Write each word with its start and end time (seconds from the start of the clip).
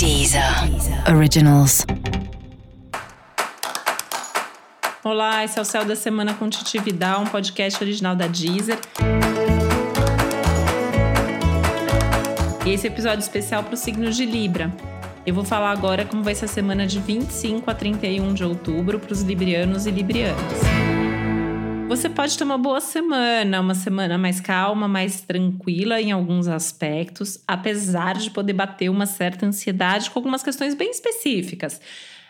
Deezer 0.00 0.42
Originals. 1.14 1.84
Olá, 5.04 5.44
esse 5.44 5.58
é 5.58 5.62
o 5.62 5.64
Céu 5.66 5.84
da 5.84 5.94
Semana 5.94 6.32
com 6.32 6.48
Titi 6.48 6.78
Vidal, 6.78 7.20
um 7.20 7.26
podcast 7.26 7.84
original 7.84 8.16
da 8.16 8.26
Deezer. 8.26 8.78
E 12.64 12.70
esse 12.70 12.86
episódio 12.86 13.18
especial 13.18 13.62
para 13.62 13.74
o 13.74 13.76
signo 13.76 14.10
de 14.10 14.24
Libra. 14.24 14.74
Eu 15.26 15.34
vou 15.34 15.44
falar 15.44 15.70
agora 15.70 16.06
como 16.06 16.22
vai 16.22 16.34
ser 16.34 16.46
a 16.46 16.48
semana 16.48 16.86
de 16.86 16.98
25 16.98 17.70
a 17.70 17.74
31 17.74 18.32
de 18.32 18.42
outubro 18.42 18.98
para 18.98 19.12
os 19.12 19.20
librianos 19.20 19.84
e 19.84 19.90
librianas. 19.90 20.99
Você 21.90 22.08
pode 22.08 22.38
ter 22.38 22.44
uma 22.44 22.56
boa 22.56 22.80
semana, 22.80 23.60
uma 23.60 23.74
semana 23.74 24.16
mais 24.16 24.38
calma, 24.38 24.86
mais 24.86 25.22
tranquila 25.22 26.00
em 26.00 26.12
alguns 26.12 26.46
aspectos, 26.46 27.42
apesar 27.48 28.16
de 28.16 28.30
poder 28.30 28.52
bater 28.52 28.88
uma 28.88 29.06
certa 29.06 29.44
ansiedade 29.44 30.08
com 30.08 30.20
algumas 30.20 30.40
questões 30.40 30.76
bem 30.76 30.92
específicas. 30.92 31.80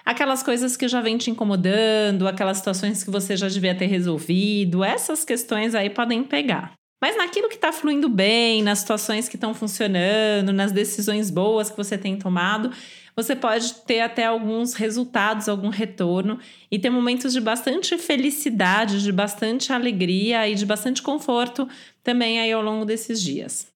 Aquelas 0.02 0.42
coisas 0.42 0.78
que 0.78 0.88
já 0.88 1.02
vem 1.02 1.18
te 1.18 1.30
incomodando, 1.30 2.26
aquelas 2.26 2.56
situações 2.56 3.04
que 3.04 3.10
você 3.10 3.36
já 3.36 3.48
devia 3.48 3.74
ter 3.74 3.84
resolvido, 3.84 4.82
essas 4.82 5.26
questões 5.26 5.74
aí 5.74 5.90
podem 5.90 6.24
pegar. 6.24 6.79
Mas 7.00 7.16
naquilo 7.16 7.48
que 7.48 7.54
está 7.54 7.72
fluindo 7.72 8.08
bem, 8.08 8.62
nas 8.62 8.80
situações 8.80 9.28
que 9.28 9.36
estão 9.36 9.54
funcionando, 9.54 10.52
nas 10.52 10.70
decisões 10.70 11.30
boas 11.30 11.70
que 11.70 11.76
você 11.76 11.96
tem 11.96 12.18
tomado, 12.18 12.70
você 13.16 13.34
pode 13.34 13.74
ter 13.86 14.00
até 14.00 14.26
alguns 14.26 14.74
resultados, 14.74 15.48
algum 15.48 15.68
retorno 15.68 16.38
e 16.70 16.78
ter 16.78 16.90
momentos 16.90 17.32
de 17.32 17.40
bastante 17.40 17.96
felicidade, 17.98 19.02
de 19.02 19.12
bastante 19.12 19.72
alegria 19.72 20.48
e 20.48 20.54
de 20.54 20.66
bastante 20.66 21.02
conforto 21.02 21.68
também 22.02 22.38
aí 22.38 22.52
ao 22.52 22.62
longo 22.62 22.84
desses 22.84 23.20
dias. 23.20 23.66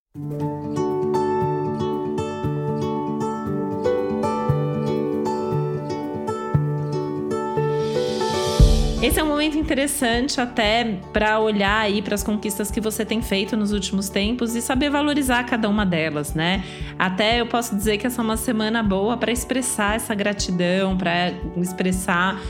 Esse 9.05 9.19
é 9.19 9.23
um 9.23 9.27
momento 9.27 9.55
interessante 9.55 10.41
até 10.41 10.97
para 11.13 11.39
olhar 11.39 11.77
aí 11.77 12.01
para 12.01 12.15
as 12.15 12.23
conquistas 12.23 12.71
que 12.71 12.81
você 12.81 13.05
tem 13.05 13.21
feito 13.21 13.55
nos 13.55 13.71
últimos 13.71 14.09
tempos 14.09 14.55
e 14.55 14.63
saber 14.63 14.89
valorizar 14.89 15.43
cada 15.43 15.69
uma 15.69 15.85
delas, 15.85 16.33
né? 16.33 16.63
Até 16.97 17.39
eu 17.39 17.45
posso 17.45 17.75
dizer 17.75 17.99
que 17.99 18.07
essa 18.07 18.19
é 18.19 18.23
uma 18.23 18.35
semana 18.35 18.81
boa 18.81 19.15
para 19.15 19.31
expressar 19.31 19.95
essa 19.95 20.15
gratidão, 20.15 20.97
para 20.97 21.31
expressar 21.55 22.41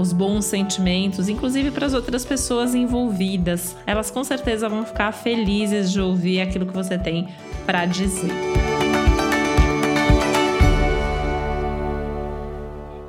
os 0.00 0.14
bons 0.14 0.46
sentimentos, 0.46 1.28
inclusive 1.28 1.70
para 1.70 1.84
as 1.84 1.92
outras 1.92 2.24
pessoas 2.24 2.74
envolvidas. 2.74 3.76
Elas 3.86 4.10
com 4.10 4.24
certeza 4.24 4.70
vão 4.70 4.86
ficar 4.86 5.12
felizes 5.12 5.92
de 5.92 6.00
ouvir 6.00 6.40
aquilo 6.40 6.64
que 6.64 6.72
você 6.72 6.96
tem 6.96 7.28
para 7.66 7.84
dizer. 7.84 8.32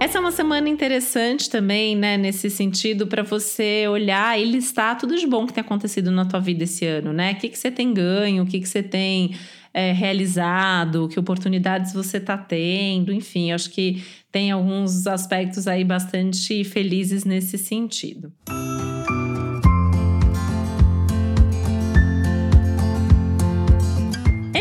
Essa 0.04 0.18
é 0.18 0.20
uma 0.20 0.34
semana 0.34 0.68
interessante 0.68 1.50
também, 1.50 1.96
né, 1.96 2.18
nesse 2.18 2.50
sentido, 2.50 3.08
para 3.08 3.24
você 3.24 3.88
olhar 3.88 4.38
e 4.38 4.44
listar 4.44 4.98
tudo 4.98 5.16
de 5.16 5.26
bom 5.26 5.48
que 5.48 5.54
tem 5.54 5.62
acontecido 5.62 6.12
na 6.12 6.26
tua 6.26 6.42
vida 6.42 6.66
esse 6.66 6.86
ano, 6.86 7.14
né? 7.14 7.32
O 7.32 7.36
que, 7.38 7.48
que 7.48 7.58
você 7.58 7.72
tem 7.72 7.94
ganho, 7.94 8.44
o 8.44 8.46
que, 8.46 8.60
que 8.60 8.68
você 8.68 8.84
tem 8.84 9.34
é, 9.74 9.94
realizado, 9.94 11.08
que 11.08 11.18
oportunidades 11.18 11.94
você 11.94 12.18
está 12.18 12.38
tendo, 12.38 13.14
enfim, 13.14 13.54
acho 13.54 13.70
que 13.70 14.04
tem 14.30 14.52
alguns 14.52 15.08
aspectos 15.08 15.70
aí 15.70 15.86
bastante 15.86 16.66
felizes 16.66 17.24
nesse 17.24 17.58
sentido. 17.58 18.30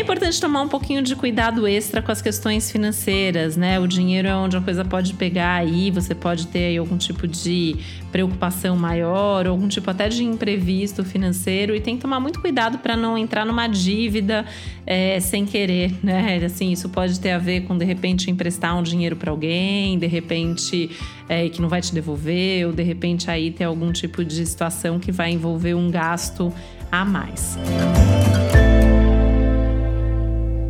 Importante 0.03 0.39
tomar 0.39 0.61
um 0.61 0.67
pouquinho 0.67 1.01
de 1.01 1.15
cuidado 1.15 1.65
extra 1.65 2.01
com 2.01 2.11
as 2.11 2.21
questões 2.21 2.69
financeiras, 2.69 3.55
né? 3.55 3.79
O 3.79 3.87
dinheiro 3.87 4.27
é 4.27 4.35
onde 4.35 4.57
a 4.57 4.61
coisa 4.61 4.83
pode 4.83 5.13
pegar 5.13 5.55
aí, 5.55 5.89
você 5.89 6.13
pode 6.13 6.47
ter 6.47 6.65
aí 6.65 6.77
algum 6.77 6.97
tipo 6.97 7.25
de 7.25 7.77
preocupação 8.11 8.75
maior, 8.75 9.47
algum 9.47 9.67
tipo 9.67 9.89
até 9.89 10.09
de 10.09 10.23
imprevisto 10.23 11.05
financeiro 11.05 11.73
e 11.73 11.79
tem 11.79 11.95
que 11.95 12.01
tomar 12.01 12.19
muito 12.19 12.41
cuidado 12.41 12.79
para 12.79 12.97
não 12.97 13.17
entrar 13.17 13.45
numa 13.45 13.65
dívida 13.65 14.45
é, 14.85 15.19
sem 15.21 15.45
querer, 15.45 15.93
né? 16.03 16.39
Assim, 16.45 16.71
isso 16.71 16.89
pode 16.89 17.17
ter 17.19 17.31
a 17.31 17.37
ver 17.37 17.61
com 17.61 17.77
de 17.77 17.85
repente 17.85 18.29
emprestar 18.29 18.77
um 18.77 18.83
dinheiro 18.83 19.15
para 19.15 19.31
alguém, 19.31 19.97
de 19.97 20.07
repente 20.07 20.91
é, 21.29 21.47
que 21.47 21.61
não 21.61 21.69
vai 21.69 21.79
te 21.79 21.93
devolver, 21.93 22.67
ou 22.67 22.73
de 22.73 22.83
repente 22.83 23.31
aí 23.31 23.51
ter 23.51 23.63
algum 23.63 23.91
tipo 23.93 24.23
de 24.25 24.45
situação 24.45 24.99
que 24.99 25.13
vai 25.13 25.31
envolver 25.31 25.73
um 25.73 25.89
gasto 25.89 26.53
a 26.91 27.05
mais. 27.05 27.57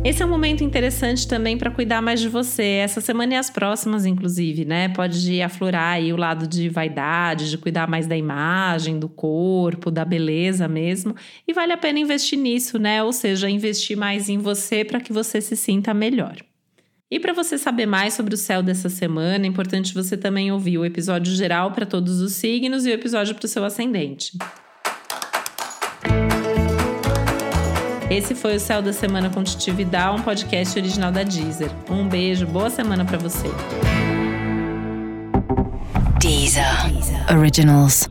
Esse 0.04 0.22
é 0.22 0.26
um 0.26 0.28
momento 0.28 0.62
interessante 0.62 1.26
também 1.26 1.56
para 1.56 1.70
cuidar 1.70 2.02
mais 2.02 2.20
de 2.20 2.28
você. 2.28 2.62
Essa 2.62 3.00
semana 3.00 3.32
e 3.32 3.36
as 3.38 3.48
próximas, 3.48 4.04
inclusive, 4.04 4.66
né? 4.66 4.90
Pode 4.90 5.40
aflorar 5.40 5.94
aí 5.94 6.12
o 6.12 6.16
lado 6.16 6.46
de 6.46 6.68
vaidade, 6.68 7.48
de 7.48 7.56
cuidar 7.56 7.88
mais 7.88 8.06
da 8.06 8.14
imagem, 8.14 8.98
do 8.98 9.08
corpo, 9.08 9.90
da 9.90 10.04
beleza 10.04 10.68
mesmo. 10.68 11.16
E 11.48 11.54
vale 11.54 11.72
a 11.72 11.78
pena 11.78 11.98
investir 11.98 12.38
nisso, 12.38 12.78
né? 12.78 13.02
Ou 13.02 13.14
seja, 13.14 13.48
investir 13.48 13.96
mais 13.96 14.28
em 14.28 14.36
você 14.36 14.84
para 14.84 15.00
que 15.00 15.10
você 15.10 15.40
se 15.40 15.56
sinta 15.56 15.94
melhor. 15.94 16.36
E 17.10 17.18
para 17.18 17.32
você 17.32 17.56
saber 17.56 17.86
mais 17.86 18.12
sobre 18.12 18.34
o 18.34 18.38
céu 18.38 18.62
dessa 18.62 18.90
semana, 18.90 19.46
é 19.46 19.48
importante 19.48 19.94
você 19.94 20.18
também 20.18 20.52
ouvir 20.52 20.76
o 20.76 20.84
episódio 20.84 21.34
geral 21.34 21.72
para 21.72 21.86
todos 21.86 22.20
os 22.20 22.34
signos 22.34 22.84
e 22.84 22.90
o 22.90 22.92
episódio 22.92 23.34
para 23.34 23.46
o 23.46 23.48
seu 23.48 23.64
ascendente. 23.64 24.32
Esse 28.10 28.34
foi 28.34 28.56
o 28.56 28.60
Céu 28.60 28.82
da 28.82 28.92
Semana 28.92 29.30
com 29.30 29.42
Titi 29.42 29.70
Vidal, 29.70 30.16
um 30.16 30.22
podcast 30.22 30.78
original 30.78 31.10
da 31.10 31.22
Deezer. 31.22 31.70
Um 31.88 32.06
beijo, 32.06 32.46
boa 32.46 32.68
semana 32.68 33.04
para 33.04 33.18
você. 33.18 33.48
Deezer. 36.20 36.64
Originals. 37.30 38.06